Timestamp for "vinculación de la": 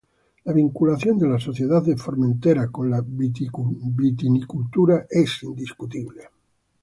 0.53-1.39